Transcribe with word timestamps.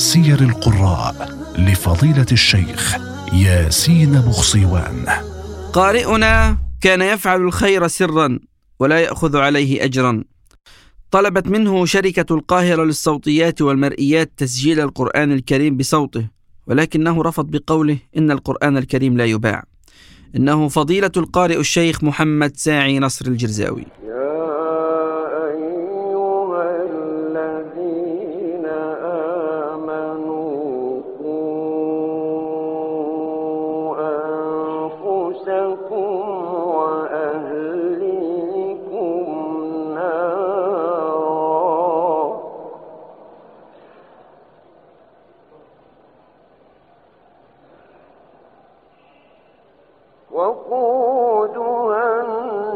سير 0.00 0.40
القراء 0.40 1.28
لفضيلة 1.58 2.26
الشيخ 2.32 2.96
ياسين 3.32 4.12
بخصيوان 4.12 5.06
قارئنا 5.72 6.58
كان 6.80 7.02
يفعل 7.02 7.40
الخير 7.40 7.88
سرا 7.88 8.38
ولا 8.78 8.98
يأخذ 9.00 9.36
عليه 9.36 9.84
اجرا. 9.84 10.24
طلبت 11.10 11.48
منه 11.48 11.86
شركة 11.86 12.34
القاهرة 12.34 12.84
للصوتيات 12.84 13.62
والمرئيات 13.62 14.32
تسجيل 14.36 14.80
القرآن 14.80 15.32
الكريم 15.32 15.76
بصوته 15.76 16.26
ولكنه 16.66 17.22
رفض 17.22 17.50
بقوله 17.50 17.98
إن 18.16 18.30
القرآن 18.30 18.76
الكريم 18.76 19.16
لا 19.16 19.24
يباع. 19.24 19.64
إنه 20.36 20.68
فضيلة 20.68 21.12
القارئ 21.16 21.60
الشيخ 21.60 22.04
محمد 22.04 22.56
ساعي 22.56 22.98
نصر 22.98 23.26
الجرزاوي. 23.26 23.86
وقودها 50.32 52.20
الناس 52.20 52.70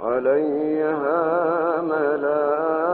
عليها 0.00 1.80
ملائكة 1.82 2.93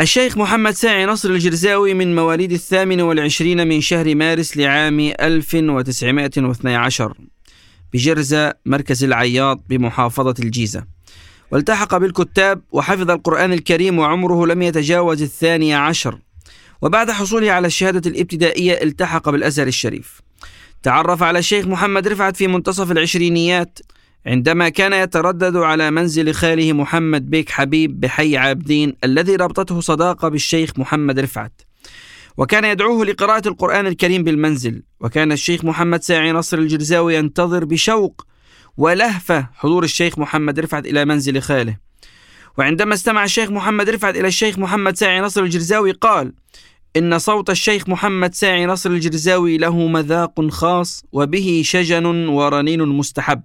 الشيخ 0.00 0.38
محمد 0.38 0.70
ساعي 0.70 1.06
نصر 1.06 1.30
الجرزاوي 1.30 1.94
من 1.94 2.14
مواليد 2.14 2.52
الثامن 2.52 3.00
والعشرين 3.00 3.68
من 3.68 3.80
شهر 3.80 4.14
مارس 4.14 4.56
لعام 4.56 5.00
1912 5.00 7.14
بجرزة 7.92 8.54
مركز 8.66 9.04
العياط 9.04 9.60
بمحافظة 9.68 10.34
الجيزة. 10.38 10.84
والتحق 11.50 11.96
بالكتاب 11.96 12.62
وحفظ 12.72 13.10
القرآن 13.10 13.52
الكريم 13.52 13.98
وعمره 13.98 14.46
لم 14.46 14.62
يتجاوز 14.62 15.22
الثاني 15.22 15.74
عشر. 15.74 16.18
وبعد 16.82 17.10
حصوله 17.10 17.52
على 17.52 17.66
الشهادة 17.66 18.10
الابتدائية 18.10 18.82
التحق 18.82 19.30
بالأزهر 19.30 19.66
الشريف. 19.66 20.20
تعرف 20.82 21.22
على 21.22 21.38
الشيخ 21.38 21.66
محمد 21.66 22.08
رفعت 22.08 22.36
في 22.36 22.46
منتصف 22.46 22.90
العشرينيات 22.90 23.78
عندما 24.26 24.68
كان 24.68 24.92
يتردد 24.92 25.56
على 25.56 25.90
منزل 25.90 26.34
خاله 26.34 26.72
محمد 26.72 27.30
بيك 27.30 27.50
حبيب 27.50 28.00
بحي 28.00 28.36
عابدين 28.36 28.96
الذي 29.04 29.36
ربطته 29.36 29.80
صداقة 29.80 30.28
بالشيخ 30.28 30.78
محمد 30.78 31.18
رفعت. 31.18 31.62
وكان 32.36 32.64
يدعوه 32.64 33.04
لقراءة 33.04 33.48
القرآن 33.48 33.86
الكريم 33.86 34.24
بالمنزل 34.24 34.82
وكان 35.00 35.32
الشيخ 35.32 35.64
محمد 35.64 36.02
ساعي 36.02 36.32
نصر 36.32 36.58
الجرزاوي 36.58 37.14
ينتظر 37.14 37.64
بشوق 37.64 38.26
ولهفة 38.76 39.46
حضور 39.54 39.84
الشيخ 39.84 40.18
محمد 40.18 40.60
رفعت 40.60 40.86
إلى 40.86 41.04
منزل 41.04 41.40
خاله. 41.42 41.76
وعندما 42.58 42.94
استمع 42.94 43.24
الشيخ 43.24 43.50
محمد 43.50 43.88
رفعت 43.90 44.16
إلى 44.16 44.28
الشيخ 44.28 44.58
محمد 44.58 44.96
ساعي 44.96 45.20
نصر 45.20 45.42
الجرزاوي 45.42 45.92
قال 45.92 46.32
إن 46.96 47.18
صوت 47.18 47.50
الشيخ 47.50 47.88
محمد 47.88 48.34
ساعي 48.34 48.66
نصر 48.66 48.90
الجرزاوي 48.90 49.58
له 49.58 49.86
مذاق 49.86 50.48
خاص 50.48 51.04
وبه 51.12 51.62
شجن 51.64 52.06
ورنين 52.28 52.82
مستحب. 52.82 53.42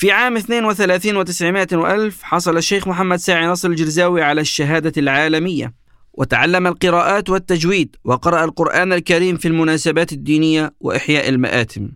في 0.00 0.10
عام 0.10 0.36
32 0.36 1.24
و900 1.24 1.72
وألف 1.72 2.22
حصل 2.22 2.56
الشيخ 2.56 2.88
محمد 2.88 3.18
ساعي 3.18 3.46
نصر 3.46 3.68
الجرزاوي 3.68 4.22
على 4.22 4.40
الشهادة 4.40 4.92
العالمية. 4.96 5.74
وتعلم 6.14 6.66
القراءات 6.66 7.30
والتجويد 7.30 7.96
وقرأ 8.04 8.44
القرآن 8.44 8.92
الكريم 8.92 9.36
في 9.36 9.48
المناسبات 9.48 10.12
الدينية 10.12 10.74
وإحياء 10.80 11.28
المآتم. 11.28 11.90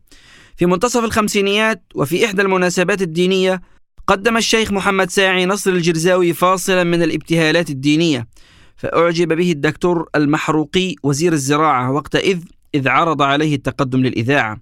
في 0.57 0.67
منتصف 0.67 1.05
الخمسينيات 1.05 1.83
وفي 1.95 2.25
إحدى 2.25 2.43
المناسبات 2.43 3.03
الدينية 3.03 3.63
قدم 4.07 4.37
الشيخ 4.37 4.73
محمد 4.73 5.11
ساعي 5.11 5.47
نصر 5.47 5.71
الجرزاوي 5.71 6.33
فاصلا 6.33 6.85
من 6.85 7.03
الابتهالات 7.03 7.71
الدينية. 7.71 8.29
فأعجب 8.77 9.33
به 9.33 9.53
الدكتور 9.53 10.09
المحروقي 10.15 10.95
وزير 11.03 11.33
الزراعة 11.33 11.93
وقتئذ 11.93 12.39
إذ 12.75 12.89
عرض 12.89 13.23
عليه 13.23 13.55
التقدم 13.55 14.01
للإذاعة. 14.01 14.61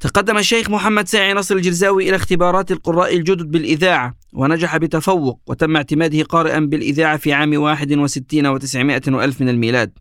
تقدم 0.00 0.38
الشيخ 0.38 0.70
محمد 0.70 1.08
ساعي 1.08 1.34
نصر 1.34 1.54
الجرزاوي 1.56 2.08
إلى 2.08 2.16
اختبارات 2.16 2.72
القراء 2.72 3.16
الجدد 3.16 3.50
بالإذاعة 3.50 4.14
ونجح 4.32 4.76
بتفوق 4.76 5.40
وتم 5.46 5.76
اعتماده 5.76 6.22
قارئا 6.22 6.60
بالإذاعة 6.60 7.16
في 7.16 7.32
عام 7.32 7.56
61 7.56 8.46
وتسعمائة 8.46 9.02
وألف 9.08 9.40
من 9.40 9.48
الميلاد. 9.48 9.92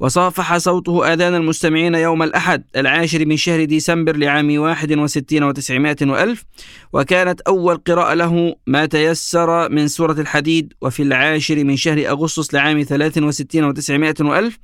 وصافح 0.00 0.56
صوته 0.56 1.12
آذان 1.12 1.34
المستمعين 1.34 1.94
يوم 1.94 2.22
الأحد 2.22 2.64
العاشر 2.76 3.26
من 3.26 3.36
شهر 3.36 3.64
ديسمبر 3.64 4.16
لعام 4.16 4.58
61 4.58 5.42
وتسعمائة 5.42 5.96
وألف 6.02 6.44
وكانت 6.92 7.40
أول 7.40 7.76
قراءة 7.76 8.14
له 8.14 8.54
ما 8.66 8.86
تيسر 8.86 9.68
من 9.68 9.88
سورة 9.88 10.20
الحديد 10.20 10.72
وفي 10.80 11.02
العاشر 11.02 11.64
من 11.64 11.76
شهر 11.76 12.08
أغسطس 12.08 12.54
لعام 12.54 12.82
63 12.82 13.64
وتسعمائة 13.64 14.14
وألف 14.20 14.58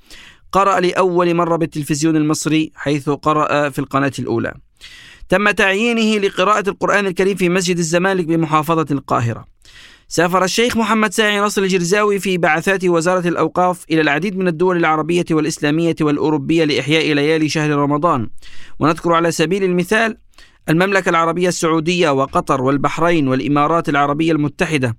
قرأ 0.56 0.80
لأول 0.80 1.34
مرة 1.34 1.56
بالتلفزيون 1.56 2.16
المصري 2.16 2.72
حيث 2.74 3.08
قرأ 3.08 3.68
في 3.68 3.78
القناة 3.78 4.12
الأولى. 4.18 4.54
تم 5.28 5.50
تعيينه 5.50 6.26
لقراءة 6.26 6.68
القرآن 6.68 7.06
الكريم 7.06 7.36
في 7.36 7.48
مسجد 7.48 7.78
الزمالك 7.78 8.26
بمحافظة 8.26 8.86
القاهرة. 8.90 9.44
سافر 10.08 10.44
الشيخ 10.44 10.76
محمد 10.76 11.12
ساعي 11.12 11.40
نصر 11.40 11.62
الجرزاوي 11.62 12.18
في 12.18 12.38
بعثات 12.38 12.84
وزارة 12.84 13.28
الأوقاف 13.28 13.84
إلى 13.90 14.00
العديد 14.00 14.36
من 14.36 14.48
الدول 14.48 14.76
العربية 14.76 15.24
والإسلامية 15.30 15.96
والأوروبية 16.00 16.64
لإحياء 16.64 17.12
ليالي 17.12 17.48
شهر 17.48 17.70
رمضان. 17.70 18.28
ونذكر 18.78 19.12
على 19.12 19.30
سبيل 19.30 19.64
المثال 19.64 20.16
المملكة 20.68 21.08
العربية 21.08 21.48
السعودية 21.48 22.10
وقطر 22.10 22.62
والبحرين 22.62 23.28
والإمارات 23.28 23.88
العربية 23.88 24.32
المتحدة 24.32 24.96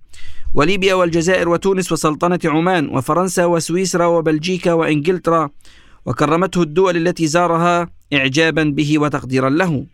وليبيا 0.57 0.94
والجزائر 0.94 1.50
وتونس 1.50 1.92
وسلطنة 1.92 2.39
عمان 2.45 2.89
وفرنسا 2.89 3.45
وسويسرا 3.45 4.06
وبلجيكا 4.06 4.74
وإنجلترا 4.74 5.50
وكرمته 6.06 6.62
الدول 6.62 6.98
التي 7.07 7.27
زارها 7.27 7.89
إعجابا 8.13 8.63
به 8.63 9.00
وتقديرا 9.00 9.50
له. 9.50 9.86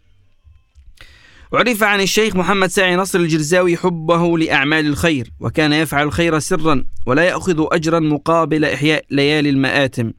عرف 1.54 1.84
عن 1.84 2.02
الشيخ 2.02 2.36
محمد 2.36 2.70
ساعي 2.70 2.96
نصر 2.96 3.20
الجرزاوي 3.20 3.78
حبه 3.78 4.38
لأعمال 4.38 4.86
الخير 4.88 5.32
وكان 5.40 5.74
يفعل 5.74 6.08
الخير 6.08 6.40
سرا 6.40 6.84
ولا 7.06 7.24
يأخذ 7.24 7.66
أجرا 7.72 8.00
مقابل 8.00 8.66
إحياء 8.66 9.06
ليالي 9.12 9.50
المآتم. 9.50 10.12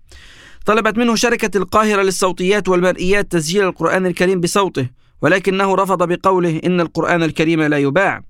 طلبت 0.67 0.99
منه 0.99 1.15
شركة 1.15 1.59
القاهرة 1.59 2.03
للصوتيات 2.03 2.69
والمرئيات 2.69 3.33
تسجيل 3.33 3.65
القرآن 3.65 4.07
الكريم 4.07 4.41
بصوته 4.41 4.89
ولكنه 5.23 5.75
رفض 5.75 6.09
بقوله 6.09 6.61
إن 6.67 6.81
القرآن 6.81 7.23
الكريم 7.23 7.63
لا 7.63 7.79
يباع. 7.79 8.23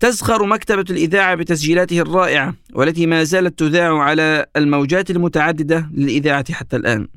تزخر 0.00 0.46
مكتبة 0.46 0.84
الإذاعة 0.90 1.34
بتسجيلاته 1.34 2.00
الرائعة 2.00 2.54
والتي 2.74 3.06
ما 3.06 3.24
زالت 3.24 3.58
تذاع 3.58 3.98
على 3.98 4.46
الموجات 4.56 5.10
المتعددة 5.10 5.90
للإذاعة 5.94 6.52
حتى 6.52 6.76
الآن. 6.76 7.08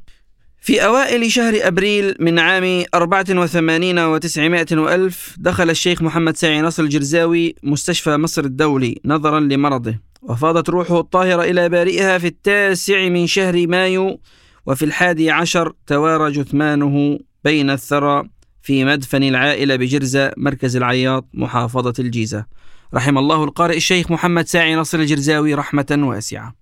في 0.61 0.85
أوائل 0.85 1.31
شهر 1.31 1.53
أبريل 1.61 2.15
من 2.19 2.39
عام 2.39 2.83
84 2.93 4.19
و900 4.19 4.73
وألف 4.73 5.35
دخل 5.39 5.69
الشيخ 5.69 6.01
محمد 6.01 6.37
ساعي 6.37 6.61
نصر 6.61 6.83
الجرزاوي 6.83 7.55
مستشفى 7.63 8.17
مصر 8.17 8.43
الدولي 8.43 9.01
نظرا 9.05 9.39
لمرضه 9.39 9.95
وفاضت 10.21 10.69
روحه 10.69 10.99
الطاهرة 10.99 11.43
إلى 11.43 11.69
بارئها 11.69 12.17
في 12.17 12.27
التاسع 12.27 13.09
من 13.09 13.27
شهر 13.27 13.67
مايو 13.67 14.19
وفي 14.65 14.85
الحادي 14.85 15.31
عشر 15.31 15.73
توارى 15.87 16.31
جثمانه 16.31 17.19
بين 17.43 17.69
الثرى. 17.69 18.29
في 18.61 18.85
مدفن 18.85 19.23
العائلة 19.23 19.75
بجرزة 19.75 20.31
مركز 20.37 20.75
العياط 20.75 21.25
محافظة 21.33 21.93
الجيزة. 21.99 22.45
رحم 22.93 23.17
الله 23.17 23.43
القارئ 23.43 23.77
الشيخ 23.77 24.11
محمد 24.11 24.47
ساعي 24.47 24.75
نصر 24.75 24.99
الجرزاوي 24.99 25.53
رحمة 25.53 25.99
واسعة. 26.03 26.60